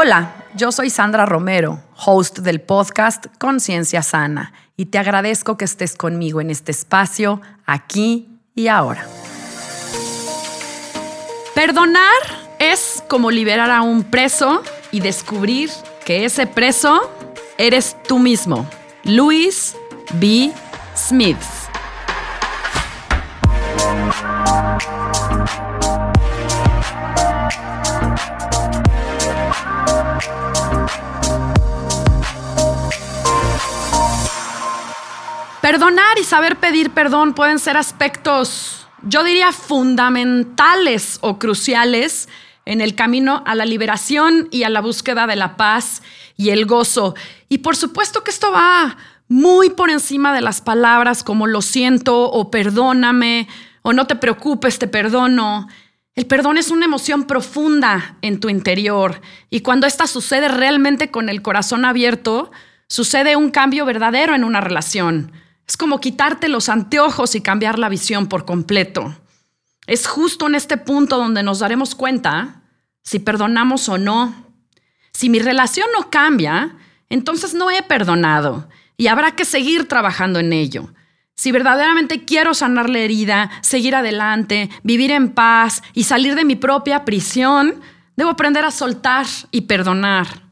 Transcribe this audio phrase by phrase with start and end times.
[0.00, 5.96] Hola, yo soy Sandra Romero, host del podcast Conciencia Sana, y te agradezco que estés
[5.96, 9.04] conmigo en este espacio, aquí y ahora.
[11.52, 12.12] Perdonar
[12.60, 15.68] es como liberar a un preso y descubrir
[16.04, 17.00] que ese preso
[17.56, 18.70] eres tú mismo.
[19.02, 19.74] Louis
[20.12, 20.52] B.
[20.94, 21.38] Smith.
[35.68, 42.26] Perdonar y saber pedir perdón pueden ser aspectos, yo diría, fundamentales o cruciales
[42.64, 46.00] en el camino a la liberación y a la búsqueda de la paz
[46.38, 47.14] y el gozo.
[47.50, 48.96] Y por supuesto que esto va
[49.28, 53.46] muy por encima de las palabras como lo siento o perdóname
[53.82, 55.68] o no te preocupes, te perdono.
[56.14, 61.28] El perdón es una emoción profunda en tu interior y cuando esta sucede realmente con
[61.28, 62.52] el corazón abierto,
[62.86, 65.30] sucede un cambio verdadero en una relación.
[65.68, 69.14] Es como quitarte los anteojos y cambiar la visión por completo.
[69.86, 72.62] Es justo en este punto donde nos daremos cuenta
[73.02, 74.34] si perdonamos o no.
[75.12, 76.76] Si mi relación no cambia,
[77.10, 80.88] entonces no he perdonado y habrá que seguir trabajando en ello.
[81.34, 86.56] Si verdaderamente quiero sanar la herida, seguir adelante, vivir en paz y salir de mi
[86.56, 87.80] propia prisión,
[88.16, 90.47] debo aprender a soltar y perdonar.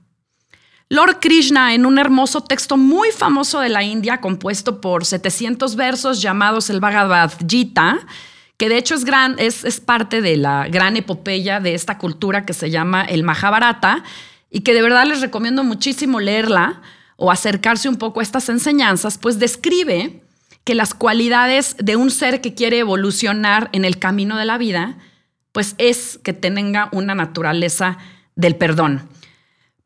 [0.88, 6.22] Lord Krishna, en un hermoso texto muy famoso de la India, compuesto por 700 versos
[6.22, 7.98] llamados el Bhagavad Gita,
[8.56, 12.46] que de hecho es, gran, es, es parte de la gran epopeya de esta cultura
[12.46, 14.04] que se llama el Mahabharata,
[14.48, 16.80] y que de verdad les recomiendo muchísimo leerla
[17.16, 20.22] o acercarse un poco a estas enseñanzas, pues describe
[20.62, 24.96] que las cualidades de un ser que quiere evolucionar en el camino de la vida,
[25.50, 27.98] pues es que tenga una naturaleza
[28.36, 29.08] del perdón.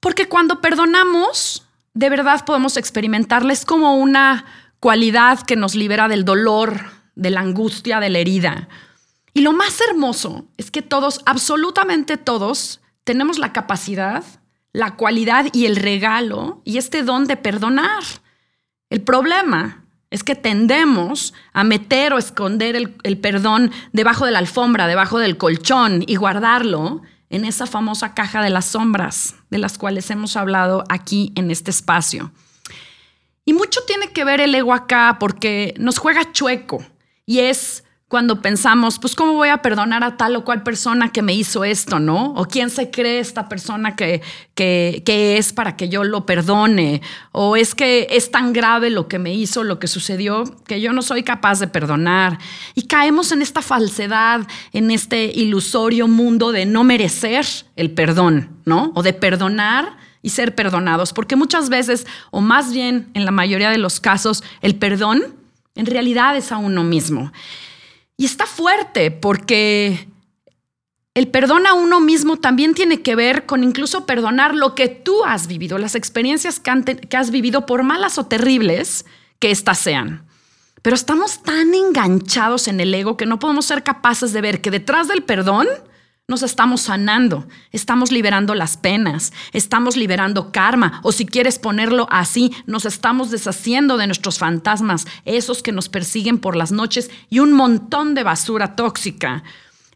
[0.00, 4.46] Porque cuando perdonamos, de verdad podemos experimentarles como una
[4.80, 6.80] cualidad que nos libera del dolor,
[7.14, 8.68] de la angustia, de la herida.
[9.34, 14.24] Y lo más hermoso es que todos, absolutamente todos, tenemos la capacidad,
[14.72, 18.02] la cualidad y el regalo y este don de perdonar.
[18.88, 24.40] El problema es que tendemos a meter o esconder el, el, perdón debajo de la
[24.40, 29.78] alfombra, debajo del colchón y guardarlo en esa famosa caja de las sombras de las
[29.78, 32.32] cuales hemos hablado aquí en este espacio.
[33.44, 36.84] Y mucho tiene que ver el ego acá porque nos juega chueco
[37.24, 41.22] y es cuando pensamos, pues, ¿cómo voy a perdonar a tal o cual persona que
[41.22, 42.34] me hizo esto, no?
[42.34, 44.20] O quién se cree esta persona que,
[44.56, 47.02] que, que, es para que yo lo perdone.
[47.30, 50.92] O es que es tan grave lo que me hizo, lo que sucedió, que yo
[50.92, 52.40] no soy capaz de perdonar.
[52.74, 54.40] Y caemos en esta falsedad,
[54.72, 57.46] en este ilusorio mundo de no merecer
[57.76, 58.90] el perdón, ¿no?
[58.96, 61.12] O de perdonar y ser perdonados.
[61.12, 65.36] Porque muchas veces, o más bien en la mayoría de los casos, el perdón
[65.76, 67.30] en realidad es a uno mismo.
[68.20, 70.06] Y está fuerte porque
[71.14, 75.24] el perdón a uno mismo también tiene que ver con incluso perdonar lo que tú
[75.24, 79.06] has vivido, las experiencias que, has vivido, por malas o terribles
[79.38, 80.26] que éstas sean.
[80.82, 84.70] Pero estamos tan enganchados en el ego que no podemos ser capaces de ver que
[84.70, 85.66] detrás del perdón
[86.30, 92.54] nos estamos sanando, estamos liberando las penas, estamos liberando karma, o si quieres ponerlo así,
[92.66, 97.52] nos estamos deshaciendo de nuestros fantasmas, esos que nos persiguen por las noches y un
[97.52, 99.42] montón de basura tóxica.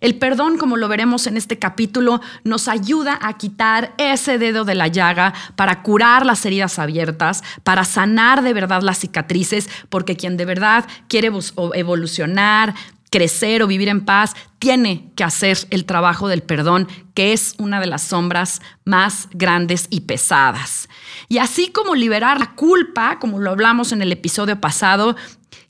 [0.01, 4.75] El perdón, como lo veremos en este capítulo, nos ayuda a quitar ese dedo de
[4.75, 10.37] la llaga para curar las heridas abiertas, para sanar de verdad las cicatrices, porque quien
[10.37, 11.31] de verdad quiere
[11.75, 12.75] evolucionar,
[13.15, 17.79] crecer o vivir en paz, tiene que hacer el trabajo del perdón, que es una
[17.79, 20.89] de las sombras más grandes y pesadas.
[21.29, 25.15] Y así como liberar la culpa, como lo hablamos en el episodio pasado,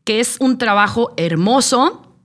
[0.04, 2.16] que es un trabajo hermoso,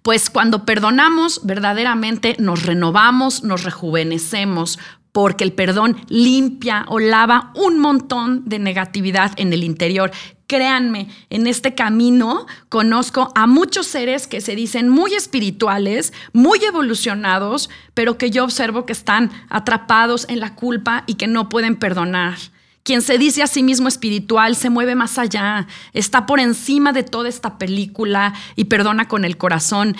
[0.00, 4.78] pues cuando perdonamos, verdaderamente nos renovamos, nos rejuvenecemos,
[5.12, 10.10] porque el perdón limpia o lava un montón de negatividad en el interior
[10.48, 17.68] Créanme, en este camino conozco a muchos seres que se dicen muy espirituales, muy evolucionados,
[17.92, 22.38] pero que yo observo que están atrapados en la culpa y que no pueden perdonar
[22.82, 27.02] Quien se dice a sí mismo espiritual se mueve más allá, está por encima de
[27.02, 29.98] toda esta película y perdona con el corazón.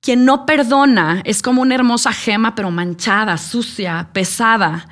[0.00, 4.88] Quien no perdona es como una hermosa gema, pero manchada, sucia, pesada.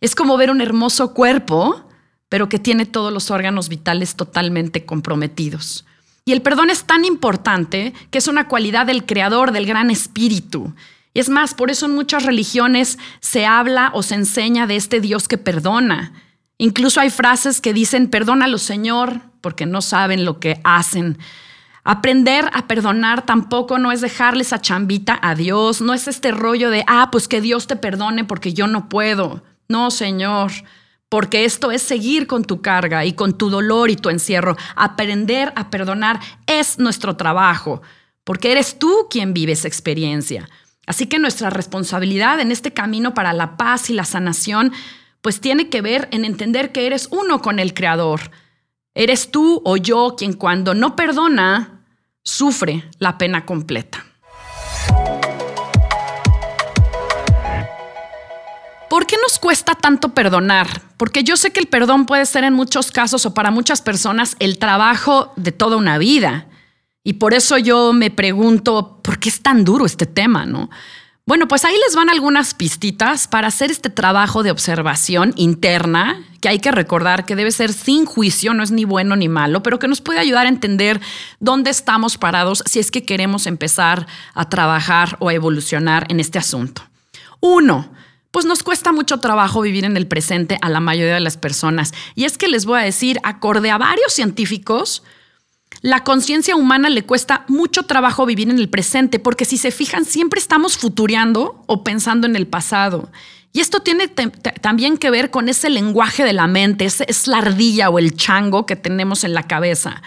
[0.00, 1.89] Es como ver un hermoso cuerpo,
[2.30, 5.84] pero que tiene todos los órganos vitales totalmente comprometidos.
[6.24, 10.72] Y el perdón es tan importante que es una cualidad del creador, del gran espíritu.
[11.12, 15.00] Y es más, por eso en muchas religiones se habla o se enseña de este
[15.00, 16.12] Dios que perdona.
[16.56, 21.18] Incluso hay frases que dicen, perdónalo Señor, porque no saben lo que hacen.
[21.82, 26.70] Aprender a perdonar tampoco no es dejarle esa chambita a Dios, no es este rollo
[26.70, 29.42] de, ah, pues que Dios te perdone porque yo no puedo.
[29.68, 30.52] No, Señor,
[31.10, 34.56] porque esto es seguir con tu carga y con tu dolor y tu encierro.
[34.76, 37.82] Aprender a perdonar es nuestro trabajo,
[38.24, 40.48] porque eres tú quien vive esa experiencia.
[40.86, 44.72] Así que nuestra responsabilidad en este camino para la paz y la sanación
[45.20, 48.30] pues tiene que ver en entender que eres uno con el Creador.
[48.94, 51.84] Eres tú o yo quien cuando no perdona,
[52.22, 54.06] sufre la pena completa.
[58.90, 60.82] ¿Por qué nos cuesta tanto perdonar?
[60.96, 64.34] Porque yo sé que el perdón puede ser en muchos casos o para muchas personas
[64.40, 66.48] el trabajo de toda una vida.
[67.04, 70.70] Y por eso yo me pregunto, ¿por qué es tan duro este tema, no?
[71.24, 76.48] Bueno, pues ahí les van algunas pistitas para hacer este trabajo de observación interna, que
[76.48, 79.78] hay que recordar que debe ser sin juicio, no es ni bueno ni malo, pero
[79.78, 81.00] que nos puede ayudar a entender
[81.38, 86.40] dónde estamos parados si es que queremos empezar a trabajar o a evolucionar en este
[86.40, 86.82] asunto.
[87.38, 87.88] Uno,
[88.30, 91.92] pues nos cuesta mucho trabajo vivir en el presente a la mayoría de las personas.
[92.14, 95.02] Y es que les voy a decir, acorde a varios científicos,
[95.82, 100.04] la conciencia humana le cuesta mucho trabajo vivir en el presente, porque si se fijan,
[100.04, 103.10] siempre estamos futureando o pensando en el pasado.
[103.52, 107.90] Y esto tiene también que ver con ese lenguaje de la mente, es la ardilla
[107.90, 110.02] o el chango que tenemos en la cabeza.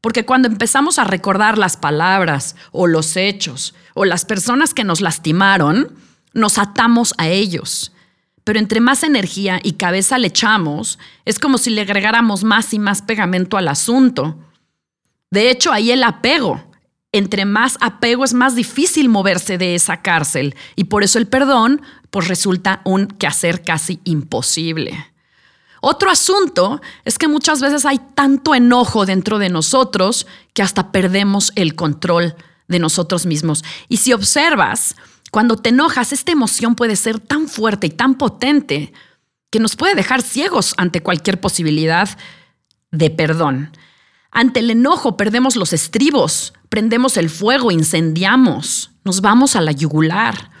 [0.00, 5.00] Porque cuando empezamos a recordar las palabras o los hechos o las personas que nos
[5.00, 5.94] lastimaron,
[6.36, 7.92] nos atamos a ellos.
[8.44, 12.78] Pero entre más energía y cabeza le echamos, es como si le agregáramos más y
[12.78, 14.38] más pegamento al asunto.
[15.30, 16.62] De hecho, ahí el apego.
[17.10, 21.80] Entre más apego es más difícil moverse de esa cárcel y por eso el perdón
[22.10, 25.12] pues resulta un quehacer casi imposible.
[25.80, 31.52] Otro asunto es que muchas veces hay tanto enojo dentro de nosotros que hasta perdemos
[31.54, 32.34] el control
[32.68, 33.64] de nosotros mismos.
[33.88, 34.96] Y si observas,
[35.36, 38.94] cuando te enojas, esta emoción puede ser tan fuerte y tan potente
[39.50, 42.08] que nos puede dejar ciegos ante cualquier posibilidad
[42.90, 43.70] de perdón.
[44.30, 50.52] Ante el enojo perdemos los estribos, prendemos el fuego, incendiamos, nos vamos a la yugular.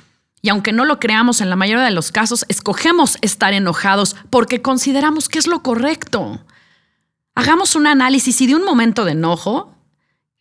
[0.42, 4.60] Y aunque no lo creamos en la mayoría de los casos, escogemos estar enojados porque
[4.60, 6.44] consideramos que es lo correcto.
[7.34, 9.74] Hagamos un análisis y de un momento de enojo,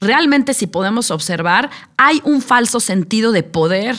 [0.01, 3.95] realmente si podemos observar, hay un falso sentido de poder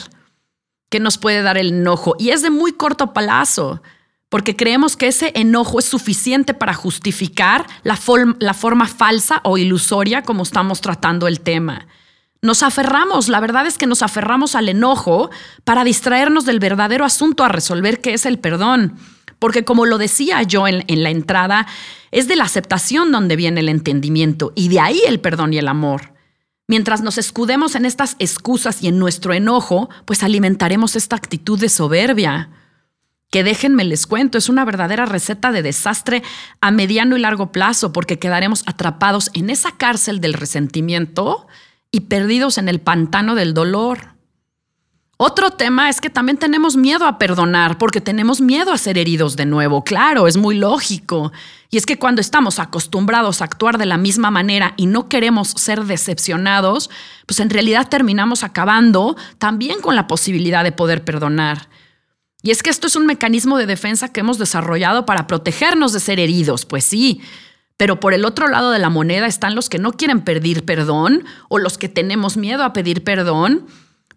[0.89, 3.81] que nos puede dar el enojo y es de muy corto plazo
[4.29, 10.43] porque creemos que ese enojo es suficiente para justificar la, forma falsa o ilusoria como
[10.43, 11.87] estamos tratando el tema.
[12.41, 15.31] Nos aferramos, la verdad es que nos aferramos al enojo
[15.63, 18.97] para distraernos del verdadero asunto a resolver, que es el perdón.
[19.39, 21.67] Porque como lo decía yo en la entrada,
[22.11, 25.67] es de la aceptación donde viene el entendimiento y de ahí el perdón y el
[25.67, 26.16] amor.
[26.67, 31.69] Mientras nos escudemos en estas excusas y en nuestro enojo, pues alimentaremos esta actitud de
[31.69, 32.49] soberbia
[33.29, 36.23] que déjenme les cuento, es una verdadera receta de desastre
[36.61, 41.47] a mediano y largo plazo, porque quedaremos atrapados en esa cárcel del resentimiento
[41.91, 44.16] y perdidos en el pantano del dolor.
[45.19, 49.35] Otro tema es que también tenemos miedo a perdonar, porque tenemos miedo a ser heridos
[49.35, 49.83] de nuevo.
[49.83, 51.31] Claro, es muy lógico.
[51.71, 55.49] Y es que cuando estamos acostumbrados a actuar de la misma manera y no queremos
[55.49, 56.91] ser decepcionados,
[57.25, 61.67] pues en realidad terminamos acabando también con la posibilidad de poder perdonar.
[62.43, 65.99] Y es que esto es un mecanismo de defensa que hemos desarrollado para protegernos de
[65.99, 67.21] ser heridos, pues sí.
[67.75, 71.25] Pero por el otro lado de la moneda están los que no quieren pedir perdón
[71.49, 73.65] o los que tenemos miedo a pedir perdón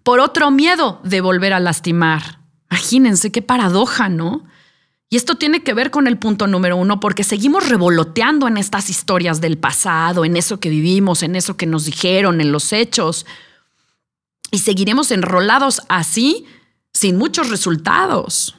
[0.03, 2.41] por otro miedo de volver a lastimar.
[2.71, 4.45] Imagínense qué paradoja, ¿no?
[5.09, 8.91] Y esto tiene que ver con el punto número uno, porque seguimos revoloteando en estas
[8.91, 13.27] historias del pasado, en eso que vivimos, en eso que nos dijeron, en los hechos.
[14.53, 16.47] Y seguiremos enrolados así
[16.93, 18.55] sin muchos resultados.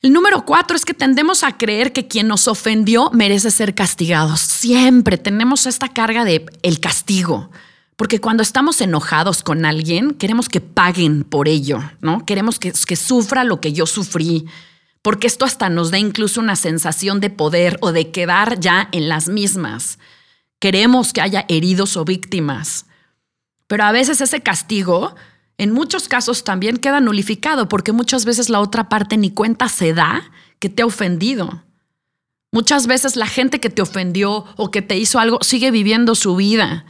[0.00, 4.36] El número cuatro es que tendemos a creer que quien nos ofendió merece ser castigado.
[4.36, 7.50] Siempre tenemos esta carga de el castigo.
[7.98, 12.24] Porque cuando estamos enojados con alguien, queremos que paguen por ello, ¿no?
[12.24, 14.46] Queremos que, sufra lo que yo sufrí.
[15.02, 19.08] porque esto hasta nos da incluso una sensación de poder o de quedar ya en
[19.08, 19.98] las mismas.
[20.60, 22.86] Queremos que haya heridos o víctimas,
[23.66, 25.16] pero a veces ese castigo,
[25.56, 29.92] en muchos casos también queda nulificado, porque muchas veces la otra parte ni cuenta se
[29.92, 31.64] da que te ha ofendido.
[32.52, 36.36] Muchas veces la gente que te ofendió o que te hizo algo sigue viviendo su
[36.36, 36.84] vida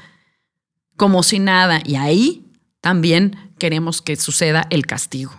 [0.98, 2.44] como si nada y ahí
[2.82, 5.32] también queremos que suceda el castigo.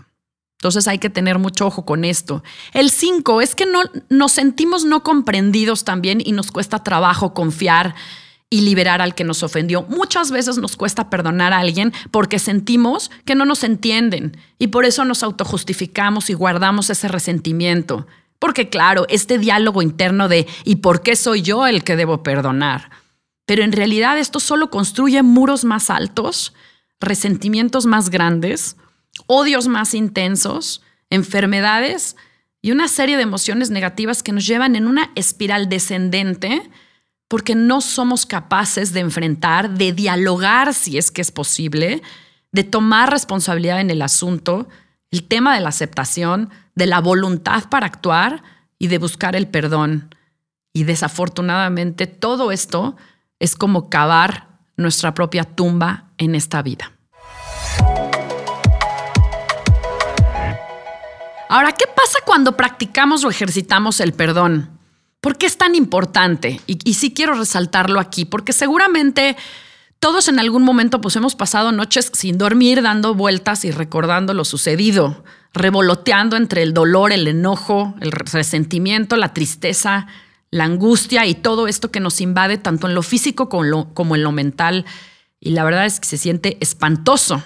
[0.58, 2.44] Entonces hay que tener mucho ojo con esto.
[2.74, 7.94] El 5 es que no, nos sentimos no comprendidos también y nos cuesta trabajo confiar
[8.50, 9.84] y liberar al que nos ofendió.
[9.84, 14.86] Muchas veces nos cuesta perdonar a alguien porque sentimos que no nos entienden y por
[14.86, 18.08] eso nos autojustificamos y guardamos ese resentimiento.
[18.40, 22.99] Porque claro, este diálogo interno de ¿y por qué soy yo el que debo perdonar?
[23.50, 26.54] Pero en realidad esto solo construye muros más altos,
[27.00, 28.78] resentimientos más grandes,
[29.26, 32.16] odios más intensos, enfermedades
[32.62, 36.70] y una serie de emociones negativas que nos llevan en una espiral descendente
[37.28, 42.04] porque no somos capaces de enfrentar, de dialogar si es que es posible,
[42.52, 44.68] de tomar responsabilidad en el asunto,
[45.10, 48.44] el tema de la aceptación, de la voluntad para actuar
[48.78, 50.14] y de buscar el perdón.
[50.72, 52.96] Y desafortunadamente todo esto
[53.40, 56.92] es como cavar nuestra propia tumba en esta vida.
[61.50, 64.70] Ahora, ¿qué pasa cuando practicamos o ejercitamos el perdón?
[65.20, 66.62] ¿Por qué es tan importante?
[66.68, 69.36] Y, sí quiero resaltarlo aquí, porque seguramente
[70.00, 74.46] todos en algún momento pues hemos pasado noches sin dormir, dando vueltas y recordando lo
[74.46, 80.08] sucedido, revoloteando entre el dolor, el enojo, el resentimiento, la tristeza,
[80.52, 84.32] la angustia y todo esto que nos invade tanto en lo físico como, en lo
[84.32, 84.86] mental.
[85.40, 87.42] Y la verdad es que se siente espantoso.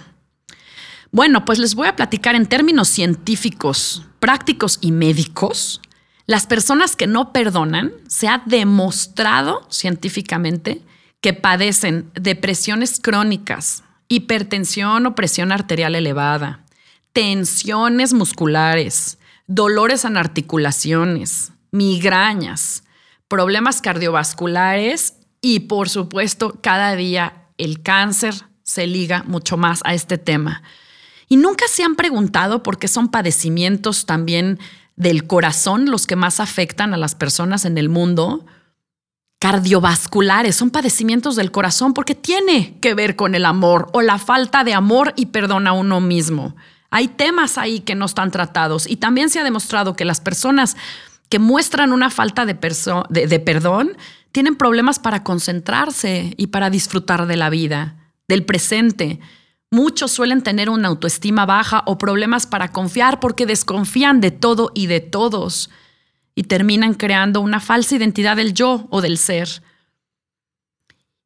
[1.11, 5.81] Bueno, pues les voy a platicar en términos científicos, prácticos y médicos
[6.25, 10.81] las personas que no perdonan, se ha demostrado científicamente
[11.19, 16.63] que padecen depresiones crónicas, hipertensión o presión arterial elevada,
[17.11, 19.17] tensiones musculares,
[19.47, 22.82] dolores en articulaciones, migrañas,
[23.33, 30.19] problemas cardiovasculares y por supuesto cada día el cáncer se liga mucho más a este
[30.19, 30.61] tema.
[31.27, 34.59] Y nunca se han preguntado por qué son padecimientos también
[34.97, 38.45] del corazón los que más afectan a las personas en el mundo,
[39.39, 44.63] cardiovasculares, son padecimientos del corazón porque tiene que ver con el amor o la falta
[44.63, 46.55] de amor y perdón a uno mismo.
[46.91, 50.77] Hay temas ahí que no están tratados y también se ha demostrado que las personas
[51.33, 53.97] que muestran una falta de, de perdón
[54.31, 57.95] tienen problemas para concentrarse y para disfrutar de la vida,
[58.27, 59.19] del presente.
[59.71, 64.85] Muchos suelen tener una autoestima baja o problemas para confiar porque desconfían de todo y
[64.85, 65.71] de todos
[66.35, 69.63] y terminan creando una falsa identidad del yo o del ser.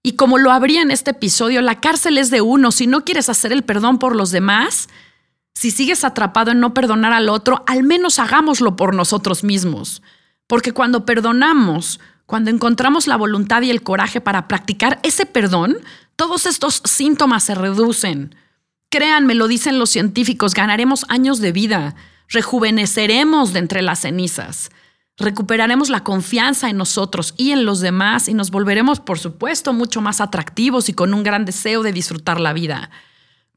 [0.04, 2.72] Y como lo habría en este episodio, la cárcel es de uno.
[2.72, 4.88] Si no quieres hacer el perdón por los demás,
[5.58, 10.04] si sigues atrapado en no perdonar al otro, al menos hagámoslo por nosotros mismos.
[10.46, 15.78] Porque cuando perdonamos, cuando encontramos la voluntad y el coraje para practicar ese perdón,
[16.16, 18.36] todos estos síntomas se reducen.
[18.92, 21.96] Créanme, lo dicen los científicos, ganaremos años de vida,
[22.30, 24.70] rejuveneceremos de entre las cenizas,
[25.18, 30.02] recuperaremos la confianza en nosotros y en los demás y nos volveremos, por supuesto, mucho
[30.02, 32.92] más atractivos y con un gran deseo de disfrutar la vida,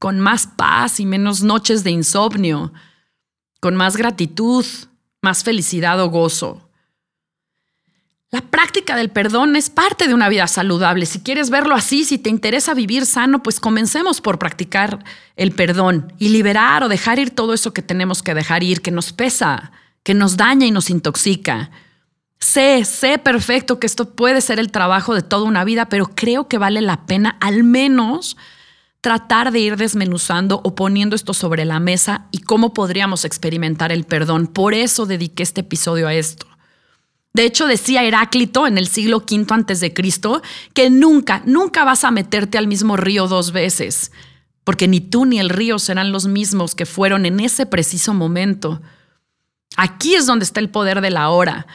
[0.00, 2.72] con más paz y menos noches de insomnio,
[3.60, 4.64] con más gratitud,
[5.20, 6.66] más felicidad o gozo.
[8.30, 11.04] La práctica del perdón es parte de una vida saludable.
[11.04, 15.04] Si quieres verlo así, si te interesa vivir sano, pues comencemos por practicar
[15.36, 18.92] el perdón y liberar o dejar ir todo eso que tenemos que dejar ir, que
[18.92, 19.70] nos pesa,
[20.02, 21.70] que nos daña y nos intoxica.
[22.38, 26.48] Sé, sé perfecto que esto puede ser el trabajo de toda una vida, pero creo
[26.48, 28.38] que vale la pena al menos
[29.00, 34.04] tratar de ir desmenuzando o poniendo esto sobre la mesa y cómo podríamos experimentar el
[34.04, 34.46] perdón.
[34.46, 36.46] Por eso dediqué este episodio a esto.
[37.32, 40.42] De hecho, decía Heráclito en el siglo V antes de Cristo
[40.74, 44.10] que nunca, nunca vas a meterte al mismo río dos veces,
[44.64, 48.82] porque ni tú ni el río serán los mismos que fueron en ese preciso momento.
[49.76, 51.66] Aquí es donde está el poder de la hora.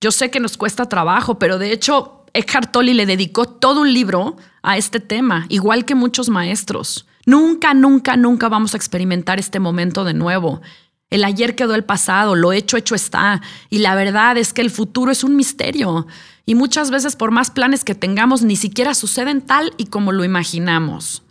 [0.00, 3.94] Yo sé que nos cuesta trabajo, pero de hecho Eckhart Tolle le dedicó todo un
[3.94, 7.06] libro a este tema, igual que muchos maestros.
[7.24, 10.60] Nunca, nunca, nunca vamos a experimentar este momento de nuevo.
[11.08, 13.40] El ayer quedó el pasado, lo hecho, hecho está.
[13.70, 16.06] Y la verdad es que el futuro es un misterio.
[16.44, 20.22] Y muchas veces por más planes que tengamos, ni siquiera suceden tal y como lo
[20.22, 21.22] imaginamos.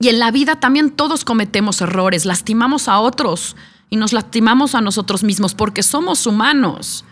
[0.00, 3.54] Y en la vida también todos cometemos errores, lastimamos a otros
[3.90, 7.04] y nos lastimamos a nosotros mismos porque somos humanos.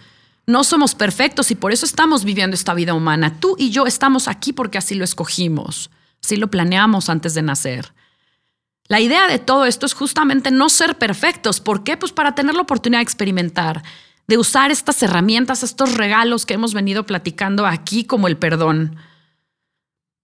[0.50, 3.38] No somos perfectos y por eso estamos viviendo esta vida humana.
[3.38, 5.90] Tú y yo estamos aquí porque así lo escogimos,
[6.24, 7.92] así lo planeamos antes de nacer.
[8.88, 11.60] La idea de todo esto es justamente no ser perfectos.
[11.60, 11.96] ¿Por qué?
[11.96, 13.84] Pues para tener la oportunidad de experimentar,
[14.26, 18.96] de usar estas herramientas, estos regalos que hemos venido platicando aquí como el perdón.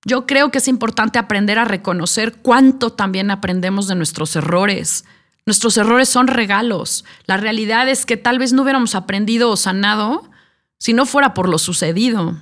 [0.05, 5.05] Yo creo que es importante aprender a reconocer cuánto también aprendemos de nuestros errores.
[5.47, 7.05] Nuestros errores son regalos.
[7.27, 10.29] La realidad es que tal vez no hubiéramos aprendido o sanado
[10.79, 12.37] si no fuera por lo sucedido.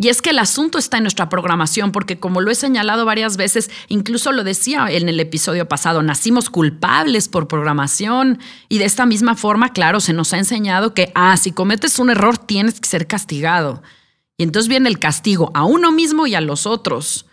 [0.00, 3.36] Y es que el asunto está en nuestra programación, porque como lo he señalado varias
[3.36, 8.38] veces, incluso lo decía en el episodio pasado, nacimos culpables por programación
[8.68, 12.10] y de esta misma forma, claro, se nos ha enseñado que, ah, si cometes un
[12.10, 13.82] error tienes que ser castigado.
[14.38, 17.26] Y entonces viene el castigo a uno mismo y a los otros.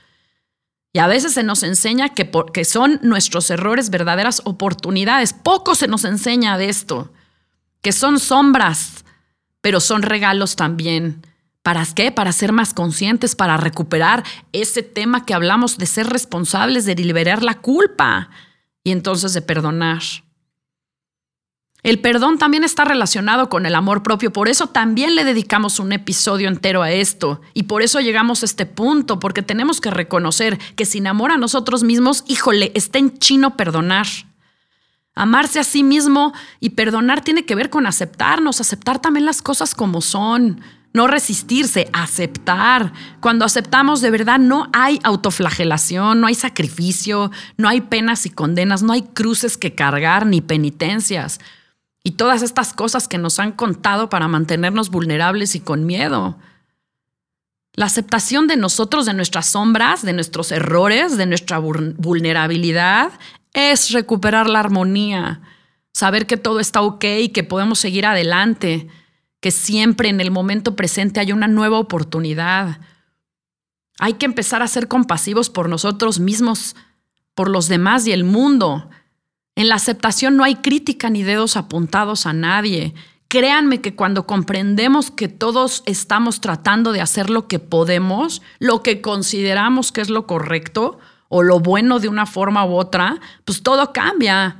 [0.96, 5.34] Y a veces se nos enseña que, que son nuestros errores verdaderas oportunidades.
[5.34, 7.12] Poco se nos enseña de esto,
[7.82, 9.04] que son sombras,
[9.60, 11.22] pero son regalos también
[11.66, 12.12] ¿Para qué?
[12.12, 14.24] Para ser más conscientes, para recuperar
[14.54, 18.30] ese tema que hablamos de ser responsables, de liberar la culpa
[18.84, 20.04] y entonces de perdonar.
[21.86, 25.92] El perdón también está relacionado con el amor propio, por eso también le dedicamos un
[25.92, 30.58] episodio entero a esto y por eso llegamos a este punto, porque tenemos que reconocer
[30.76, 34.08] que sin amor a nosotros mismos, híjole, está en chino perdonar.
[35.14, 39.76] Amarse a sí mismo y perdonar tiene que ver con aceptarnos, aceptar también las cosas
[39.76, 40.62] como son,
[40.92, 42.94] no resistirse, aceptar.
[43.20, 48.82] Cuando aceptamos de verdad no hay autoflagelación, no hay sacrificio, no hay penas y condenas,
[48.82, 51.40] no hay cruces que cargar ni penitencias.
[52.06, 56.38] Y todas estas cosas que nos han contado para mantenernos vulnerables y con miedo.
[57.74, 63.12] La aceptación de nosotros, de nuestras sombras, de nuestros errores, de nuestra vulnerabilidad,
[63.54, 65.42] es recuperar la armonía,
[65.94, 68.88] saber que todo está ok y que podemos seguir adelante
[69.40, 72.80] que siempre en el momento presente hay una nueva oportunidad.
[74.00, 76.76] Hay que empezar a ser compasivos por nosotros mismos,
[77.34, 78.90] por los demás y el mundo.
[79.56, 82.94] En la aceptación no hay crítica ni dedos apuntados a nadie.
[83.30, 89.02] Créanme que cuando comprendemos que todos estamos tratando de hacer lo que podemos, lo que
[89.02, 93.94] consideramos que es lo correcto o lo bueno de una forma u otra, pues todo
[93.94, 94.60] cambia.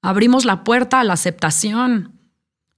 [0.00, 2.18] Abrimos la puerta a la aceptación.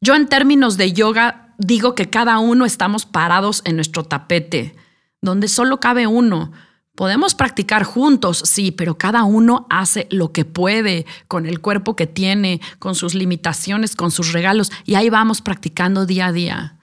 [0.01, 4.77] Yo en términos de yoga digo que cada uno estamos parados en nuestro tapete,
[5.23, 6.53] donde solo cabe uno.
[6.95, 12.07] Podemos practicar juntos, sí, pero cada uno hace lo que puede con el cuerpo que
[12.07, 16.79] tiene, con sus limitaciones, con sus regalos, y ahí vamos practicando día a día.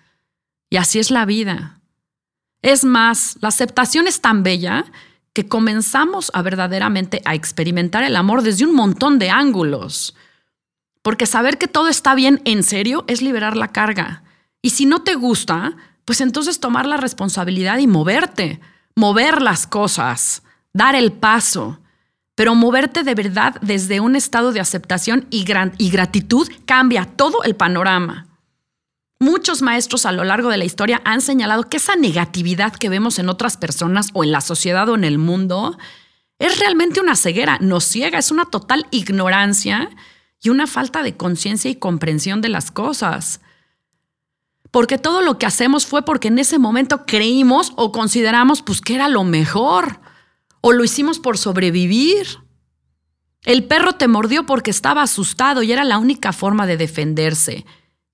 [0.69, 1.79] Y así es la vida.
[2.61, 4.85] Es más, la aceptación es tan bella
[5.33, 10.15] que comenzamos a verdaderamente a experimentar el amor desde un montón de ángulos.
[11.01, 14.23] Porque saber que todo está bien en serio es liberar la carga.
[14.61, 18.59] Y si no te gusta, pues entonces tomar la responsabilidad y moverte,
[18.95, 21.79] mover las cosas, dar el paso.
[22.35, 25.45] Pero moverte de verdad desde un estado de aceptación y,
[25.77, 28.27] y gratitud cambia todo el panorama.
[29.19, 33.19] Muchos maestros a lo largo de la historia han señalado que esa negatividad que vemos
[33.19, 35.77] en otras personas o en la sociedad o en el mundo
[36.39, 39.91] es realmente una ceguera, nos ciega, es una total ignorancia
[40.41, 43.41] y una falta de conciencia y comprensión de las cosas.
[44.71, 48.95] Porque todo lo que hacemos fue porque en ese momento creímos o consideramos pues que
[48.95, 49.99] era lo mejor
[50.61, 52.25] o lo hicimos por sobrevivir.
[53.43, 57.65] El perro te mordió porque estaba asustado y era la única forma de defenderse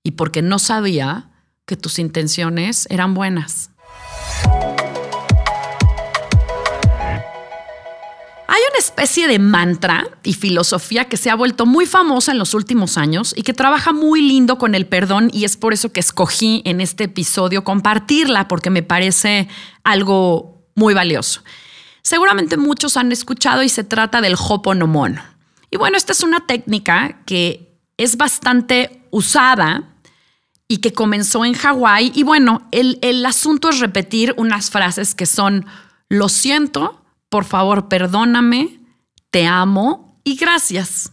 [0.02, 1.30] y porque no sabía
[1.64, 3.70] que tus intenciones eran buenas.
[8.50, 12.54] Hay una especie de mantra y filosofía que se ha vuelto muy famosa en los
[12.54, 16.00] últimos años y que trabaja muy lindo con el perdón y es por eso que
[16.00, 19.48] escogí en este episodio compartirla porque me parece
[19.84, 21.42] algo muy valioso.
[22.00, 25.22] Seguramente muchos han escuchado y se trata del Hoponomono.
[25.70, 29.94] Y bueno, esta es una técnica que es bastante usada
[30.66, 32.12] y que comenzó en Hawái.
[32.14, 35.66] Y bueno, el, el asunto es repetir unas frases que son
[36.08, 38.80] lo siento, por favor, perdóname,
[39.30, 41.12] te amo y gracias.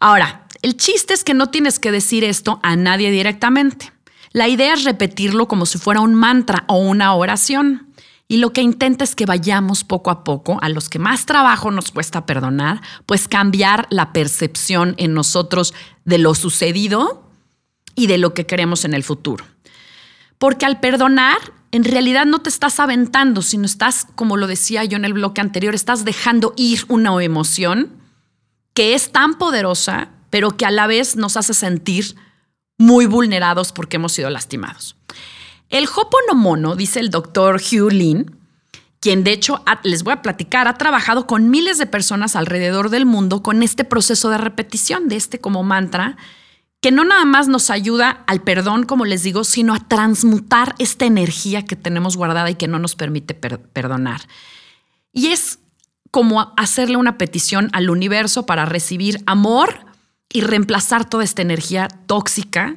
[0.00, 3.92] Ahora, el chiste es que no tienes que decir esto a nadie directamente.
[4.32, 7.88] La idea es repetirlo como si fuera un mantra o una oración.
[8.28, 11.70] Y lo que intenta es que vayamos poco a poco, a los que más trabajo
[11.70, 17.28] nos cuesta perdonar, pues cambiar la percepción en nosotros de lo sucedido
[17.94, 19.44] y de lo que queremos en el futuro.
[20.38, 21.38] Porque al perdonar
[21.72, 25.40] en realidad no te estás aventando, sino estás, como lo decía yo en el bloque
[25.40, 27.90] anterior, estás dejando ir una emoción
[28.74, 32.16] que es tan poderosa pero que a la vez nos hace sentir
[32.78, 34.96] muy vulnerados porque hemos sido lastimados.
[35.68, 38.34] El Hoponomono, dice el doctor Hugh Lin,
[38.98, 43.04] quien de hecho les voy a platicar, ha trabajado con miles de personas alrededor del
[43.04, 46.16] mundo con este proceso de repetición, de este como mantra,
[46.82, 51.06] que no nada más nos ayuda al perdón, como les digo, sino a transmutar esta
[51.06, 54.22] energía que tenemos guardada y que no nos permite perdonar.
[55.12, 55.60] Y es
[56.10, 59.86] como hacerle una petición al universo para recibir amor
[60.28, 62.76] y reemplazar toda esta energía tóxica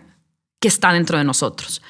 [0.59, 1.81] que está dentro de nosotros.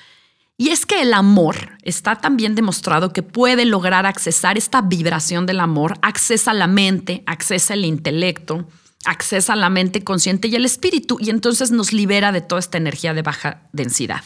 [0.57, 5.59] Y es que el amor está también demostrado que puede lograr accesar esta vibración del
[5.59, 8.65] amor, accesa la mente, accesa el intelecto,
[9.05, 13.13] accesa la mente consciente y el espíritu, y entonces nos libera de toda esta energía
[13.13, 14.23] de baja densidad.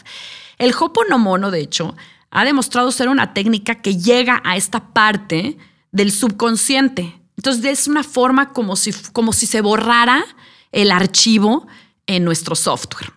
[0.57, 1.95] El Hoponomono, de hecho,
[2.31, 5.57] ha demostrado ser una técnica que llega a esta parte
[5.91, 7.19] del subconsciente.
[7.37, 10.23] Entonces es una forma como si, como si se borrara
[10.71, 11.67] el archivo
[12.05, 13.13] en nuestro software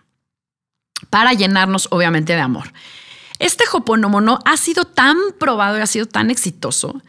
[1.09, 2.73] para llenarnos obviamente de amor.
[3.39, 7.01] Este Hoponomono ha sido tan probado y ha sido tan exitoso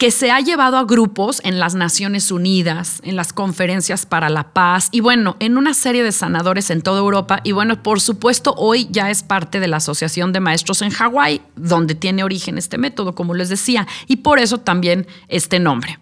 [0.00, 4.54] que se ha llevado a grupos en las Naciones Unidas, en las conferencias para la
[4.54, 8.54] paz y bueno, en una serie de sanadores en toda Europa y bueno, por supuesto
[8.56, 12.78] hoy ya es parte de la Asociación de Maestros en Hawái, donde tiene origen este
[12.78, 15.98] método, como les decía, y por eso también este nombre.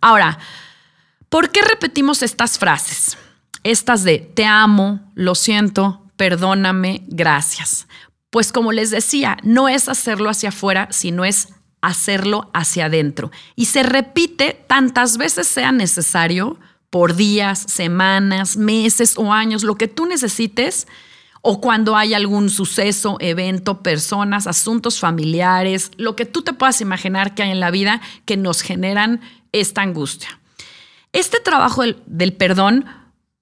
[0.00, 0.38] Ahora,
[1.28, 3.18] ¿por qué repetimos estas frases?
[3.64, 7.86] Estas de te amo, lo siento, perdóname, gracias.
[8.30, 11.48] Pues como les decía, no es hacerlo hacia afuera, sino es
[11.82, 13.30] hacerlo hacia adentro.
[13.54, 19.88] Y se repite tantas veces sea necesario, por días, semanas, meses o años, lo que
[19.88, 20.86] tú necesites,
[21.40, 27.34] o cuando hay algún suceso, evento, personas, asuntos familiares, lo que tú te puedas imaginar
[27.34, 30.38] que hay en la vida que nos generan esta angustia.
[31.12, 32.84] Este trabajo del, perdón,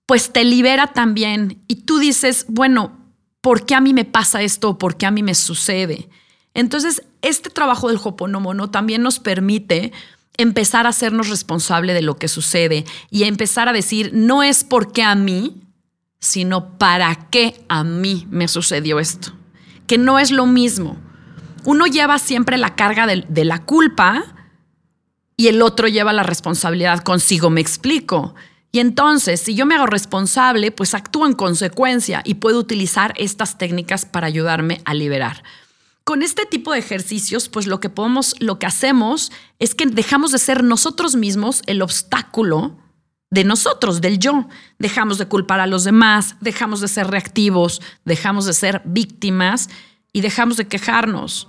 [0.06, 2.98] pues te libera también y tú dices, bueno,
[3.40, 4.78] ¿por qué a mí me pasa esto?
[4.78, 6.08] ¿Por qué a mí me sucede?
[6.54, 9.92] Entonces, este trabajo del Hoponomono también nos permite
[10.36, 15.02] empezar a hacernos responsable de lo que sucede y empezar a decir, no es porque
[15.02, 15.62] a mí,
[16.18, 19.32] sino para qué a mí me sucedió esto.
[19.86, 20.96] Que no es lo mismo.
[21.64, 24.24] Uno lleva siempre la carga de, de la culpa
[25.36, 28.34] y el otro lleva la responsabilidad consigo, me explico.
[28.72, 33.58] Y entonces, si yo me hago responsable, pues actúo en consecuencia y puedo utilizar estas
[33.58, 35.42] técnicas para ayudarme a liberar
[36.10, 40.32] con este tipo de ejercicios, pues lo que podemos, lo que hacemos es que dejamos
[40.32, 42.76] de ser nosotros mismos el obstáculo
[43.30, 44.48] de nosotros, del yo.
[44.80, 49.70] Dejamos de culpar a los demás, dejamos de ser reactivos, dejamos de ser víctimas
[50.12, 51.46] y dejamos de quejarnos.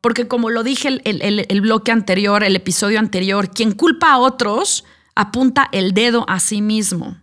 [0.00, 4.84] Porque como lo dije el, el bloque anterior, el episodio anterior, quien culpa a otros
[5.16, 7.20] apunta el dedo a sí mismo.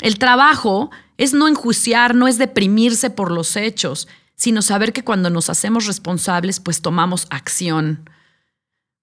[0.00, 4.06] El trabajo es no enjuiciar, no es deprimirse por los hechos,
[4.42, 8.10] sino saber que cuando nos hacemos responsables, pues tomamos acción.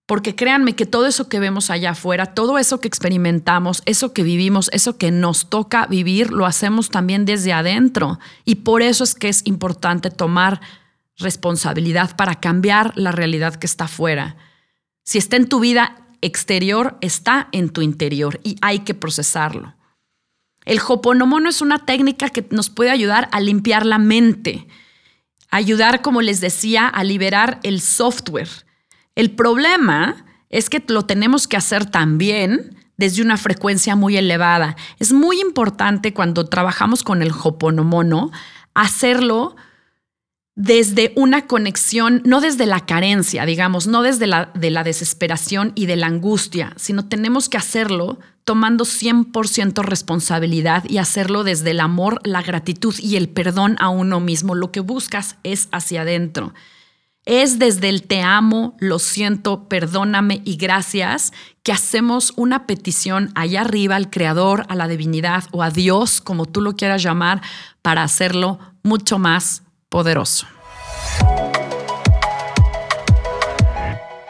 [0.06, 4.23] Porque créanme que todo eso que vemos allá afuera, todo eso que experimentamos, eso que
[4.23, 8.19] vivimos, eso que nos toca vivir, lo hacemos también desde adentro.
[8.43, 10.60] Y por eso es que es importante tomar
[11.15, 14.36] responsabilidad para cambiar la realidad que está afuera.
[15.06, 19.73] Si está en tu vida exterior, está en tu interior y hay que procesarlo.
[20.65, 24.67] El Hoponomono es una técnica que nos puede ayudar a limpiar la mente
[25.51, 28.49] ayudar, como les decía, a liberar el software.
[29.15, 34.75] El problema es que lo tenemos que hacer también desde una frecuencia muy elevada.
[34.99, 38.31] Es muy importante cuando trabajamos con el Hoponomono
[38.73, 39.55] hacerlo
[40.62, 45.86] desde una conexión, no desde la carencia, digamos, no desde la, de la desesperación y
[45.86, 52.19] de la angustia, sino tenemos que hacerlo tomando 100% responsabilidad y hacerlo desde el amor,
[52.26, 54.54] la gratitud y el perdón a uno mismo.
[54.54, 56.54] Lo que buscas es hacia adentro.
[57.24, 61.32] Es desde el te amo, lo siento, perdóname y gracias
[61.63, 66.48] que hacemos una petición allá arriba al Creador, a la divinidad o a Dios, como
[66.48, 67.41] tú lo quieras llamar,
[67.82, 70.47] para hacerlo mucho más poderoso.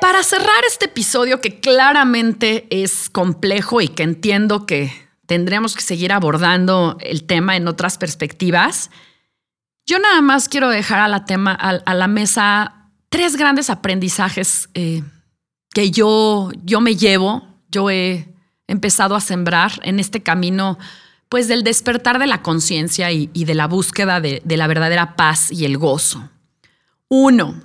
[0.01, 4.91] Para cerrar este episodio que claramente es complejo y que entiendo que
[5.25, 8.89] tendremos que seguir abordando el tema en otras perspectivas,
[9.85, 15.03] yo nada más quiero dejar a la, tema, a, la mesa tres grandes aprendizajes eh,
[15.71, 18.33] que yo, yo me llevo, yo he
[18.67, 20.77] empezado a sembrar en este camino
[21.29, 25.51] pues del despertar de la conciencia y, de la búsqueda de, de la verdadera paz
[25.51, 26.29] y el gozo.
[27.07, 27.61] Uno,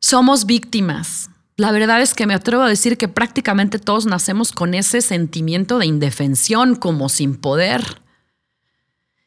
[0.00, 1.30] somos víctimas.
[1.56, 5.78] La verdad es que me atrevo a decir que prácticamente todos nacemos con ese sentimiento
[5.78, 8.02] de indefensión, como sin poder.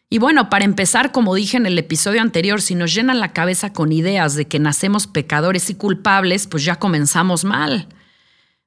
[0.09, 3.73] Y bueno, para empezar, como dije en el episodio anterior, si nos llenan la cabeza
[3.73, 7.87] con ideas de que nacemos pecadores y culpables, pues ya comenzamos mal.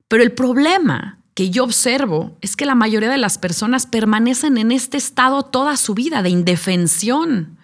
[0.08, 4.72] Pero el problema que yo observo es que la mayoría de las personas permanecen en
[4.72, 7.58] este estado toda su vida de indefensión.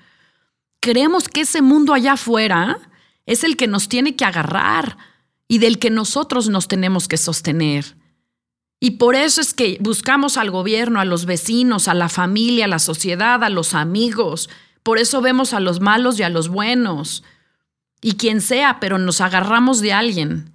[0.79, 2.79] Creemos que ese mundo allá afuera
[3.27, 4.97] es el que nos tiene que agarrar
[5.49, 7.97] y del que nosotros nos tenemos que sostener.
[8.79, 12.69] Y por eso es que buscamos al gobierno, a los vecinos, a la familia, a
[12.69, 14.49] la sociedad, a los amigos.
[14.85, 17.25] Por eso vemos a los malos y a los buenos.
[18.01, 20.54] Y quien sea, pero nos agarramos de alguien.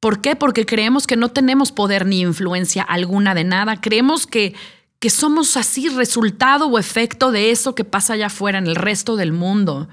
[0.00, 0.34] ¿Por qué?
[0.34, 3.80] Porque creemos que no tenemos poder ni influencia alguna de nada.
[3.80, 4.54] Creemos que,
[4.98, 9.16] que somos así resultado o efecto de eso que pasa allá afuera en el resto
[9.16, 9.88] del mundo.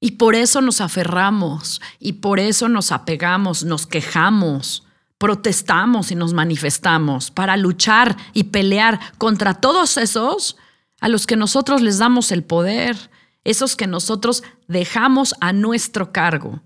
[0.00, 4.84] Y por eso nos aferramos y por eso nos apegamos, nos quejamos
[5.20, 10.56] protestamos y nos manifestamos para luchar y pelear contra todos esos
[10.98, 13.10] a los que nosotros les damos el poder,
[13.44, 16.62] esos que nosotros dejamos a nuestro cargo.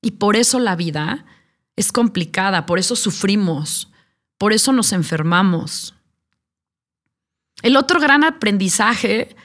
[0.00, 1.26] Y por eso la vida
[1.80, 3.90] es complicada, por eso sufrimos,
[4.38, 5.94] por eso nos enfermamos.
[7.62, 9.36] El otro gran aprendizaje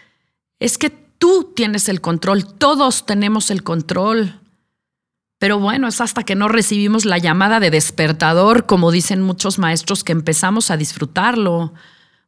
[0.59, 4.39] es que tú tienes el control, todos tenemos el control.
[5.37, 10.03] Pero bueno, es hasta que no recibimos la llamada de despertador, como dicen muchos maestros,
[10.03, 11.73] que empezamos a disfrutarlo.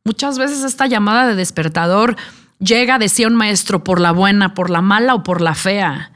[0.03, 2.17] Muchas veces esta llamada de despertador
[2.59, 6.11] llega, decía un maestro, por la buena, por la mala o por la fea,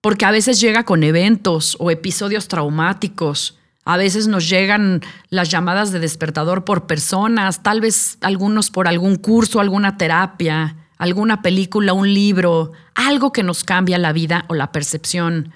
[0.00, 3.58] porque a veces llega con eventos o episodios traumáticos.
[3.84, 9.16] A veces nos llegan las llamadas de despertador por personas, tal vez algunos por algún
[9.16, 14.72] curso, alguna terapia, alguna película, un libro, algo que nos cambia la vida o la
[14.72, 15.52] percepción.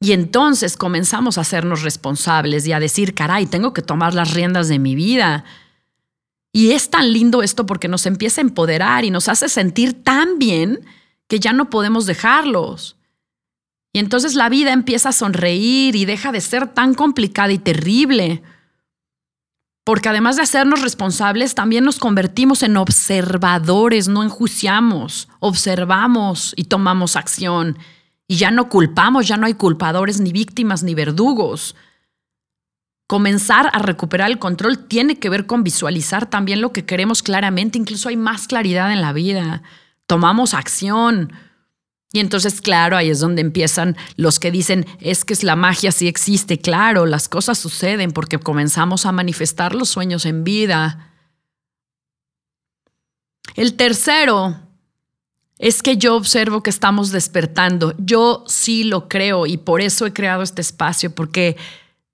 [0.00, 4.68] Y entonces comenzamos a hacernos responsables y a decir, caray, tengo que tomar las riendas
[4.68, 5.44] de mi vida.
[6.52, 10.38] Y es tan lindo esto porque nos empieza a empoderar y nos hace sentir tan
[10.38, 10.80] bien
[11.28, 12.96] que ya no podemos dejarlos.
[13.92, 18.42] Y entonces la vida empieza a sonreír y deja de ser tan complicada y terrible.
[19.84, 27.16] Porque además de hacernos responsables, también nos convertimos en observadores, no enjuiciamos, observamos y tomamos
[27.16, 27.76] acción.
[28.28, 31.74] Y ya no culpamos, ya no hay culpadores, ni víctimas, ni verdugos.
[33.08, 37.76] Comenzar a recuperar el control tiene que ver con visualizar también lo que queremos claramente,
[37.76, 39.62] incluso hay más claridad en la vida.
[40.06, 41.32] Tomamos acción.
[42.12, 45.92] Y entonces, claro, ahí es donde empiezan los que dicen, es que es la magia
[45.92, 46.58] sí existe.
[46.58, 51.10] Claro, las cosas suceden porque comenzamos a manifestar los sueños en vida.
[53.54, 54.60] El tercero
[55.58, 57.94] es que yo observo que estamos despertando.
[57.96, 61.56] Yo sí lo creo y por eso he creado este espacio, porque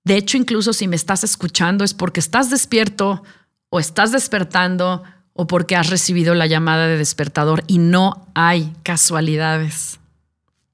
[0.05, 3.23] de hecho incluso si me estás escuchando es porque estás despierto
[3.69, 5.03] o estás despertando
[5.39, 9.97] o porque has recibido la llamada de despertador y no hay casualidades.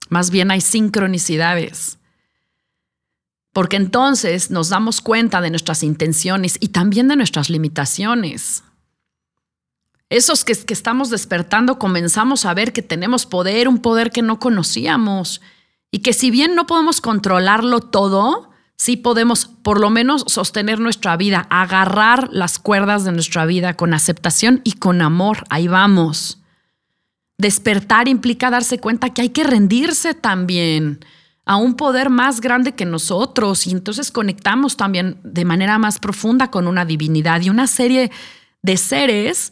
[0.10, 2.00] Más bien hay sincronicidades.
[3.54, 8.64] Porque entonces nos damos cuenta de nuestras intenciones y también de nuestras limitaciones.
[10.10, 15.42] Esos que, estamos despertando comenzamos a ver que tenemos poder, un poder que no conocíamos.
[15.92, 21.18] Y que si bien no podemos controlarlo todo, sí podemos por lo menos sostener nuestra
[21.18, 25.44] vida, agarrar las cuerdas de nuestra vida con aceptación y con amor.
[25.50, 26.42] Ahí vamos.
[27.38, 31.00] Despertar implica darse cuenta que hay que rendirse también
[31.46, 36.50] a un poder más grande que nosotros y entonces conectamos también de manera más profunda
[36.50, 38.12] con una divinidad y una serie
[38.62, 39.52] de seres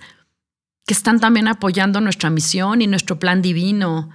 [0.85, 4.09] que están también apoyando nuestra misión y nuestro plan divino,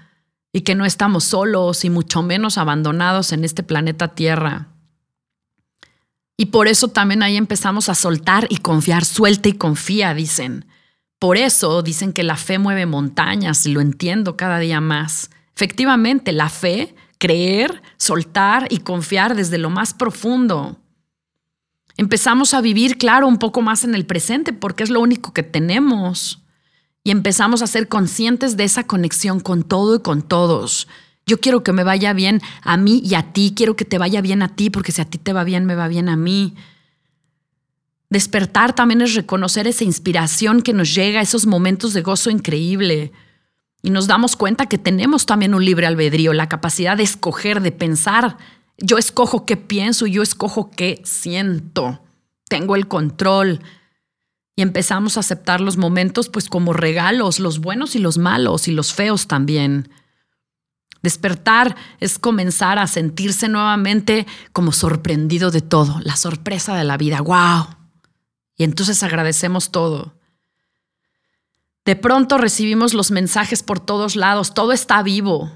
[0.52, 4.68] y que no estamos solos y mucho menos abandonados en este planeta Tierra.
[6.40, 10.66] Y por eso también ahí empezamos a soltar y confiar, suelta y confía, dicen.
[11.18, 15.30] Por eso dicen que la fe mueve montañas y lo entiendo cada día más.
[15.56, 20.78] Efectivamente, la fe, creer, soltar y confiar desde lo más profundo.
[21.96, 25.42] Empezamos a vivir, claro, un poco más en el presente porque es lo único que
[25.42, 26.44] tenemos
[27.02, 30.86] y empezamos a ser conscientes de esa conexión con todo y con todos.
[31.28, 34.22] Yo quiero que me vaya bien a mí y a ti, quiero que te vaya
[34.22, 36.54] bien a ti, porque si a ti te va bien, me va bien a mí.
[38.08, 43.12] Despertar también es reconocer esa inspiración que nos llega, esos momentos de gozo increíble.
[43.82, 47.72] Y nos damos cuenta que tenemos también un libre albedrío, la capacidad de escoger, de
[47.72, 48.38] pensar.
[48.78, 52.00] Yo escojo qué pienso, yo escojo qué siento.
[52.48, 53.60] Tengo el control
[54.56, 58.72] y empezamos a aceptar los momentos pues como regalos, los buenos y los malos y
[58.72, 59.90] los feos también.
[61.02, 67.20] Despertar es comenzar a sentirse nuevamente como sorprendido de todo, la sorpresa de la vida,
[67.20, 67.68] wow.
[68.56, 70.14] Y entonces agradecemos todo.
[71.84, 75.52] De pronto recibimos los mensajes por todos lados, todo está vivo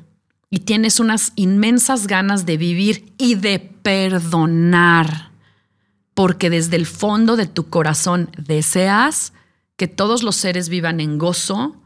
[0.49, 5.33] y tienes unas inmensas ganas de vivir y de perdonar,
[6.15, 9.33] porque desde el fondo de tu corazón deseas
[9.77, 11.83] que todos los seres vivan en gozo,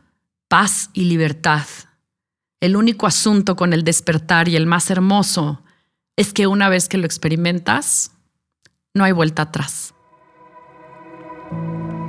[0.48, 1.64] paz y libertad.
[2.60, 5.62] El único asunto con el despertar y el más hermoso
[6.16, 8.12] es que una vez que lo experimentas,
[8.94, 9.94] no hay vuelta atrás.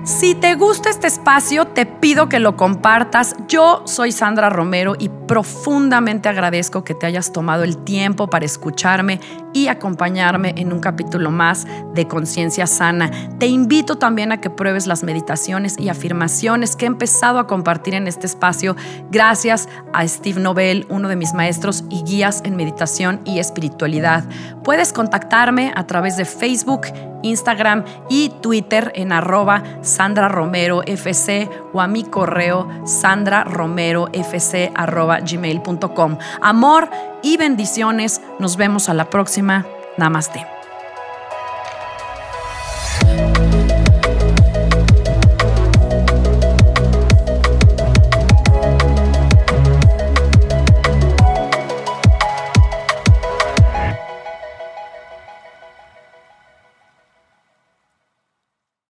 [0.08, 3.36] Si te gusta este espacio, te pido que lo compartas.
[3.50, 9.20] Yo soy Sandra Romero y profundamente agradezco que te hayas tomado el tiempo para escucharme
[9.52, 13.12] y acompañarme en un capítulo más de Conciencia Sana.
[13.38, 17.94] Te invito también a que pruebes las meditaciones y afirmaciones que he empezado a compartir
[17.94, 18.78] en este espacio
[19.12, 24.24] gracias a Steve Nobel, uno de mis maestros y guías en meditación y espiritualidad.
[24.64, 26.88] Puedes contactarme a través de Facebook,
[27.24, 36.18] Instagram y Twitter en arroba Sandra Romero FC o a mi correo sandraromerofc arroba gmail.com.
[36.42, 36.90] Amor
[37.22, 38.22] y bendiciones.
[38.40, 39.66] Nos vemos a la próxima.
[39.98, 40.57] Namaste.